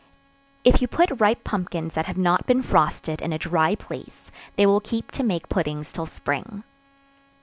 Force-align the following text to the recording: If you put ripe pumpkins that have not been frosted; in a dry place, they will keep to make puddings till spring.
If 0.63 0.81
you 0.81 0.87
put 0.87 1.11
ripe 1.21 1.43
pumpkins 1.43 1.93
that 1.93 2.07
have 2.07 2.17
not 2.17 2.47
been 2.47 2.63
frosted; 2.63 3.21
in 3.21 3.31
a 3.31 3.37
dry 3.37 3.75
place, 3.75 4.31
they 4.55 4.65
will 4.65 4.79
keep 4.79 5.11
to 5.11 5.21
make 5.21 5.47
puddings 5.47 5.91
till 5.93 6.07
spring. 6.07 6.63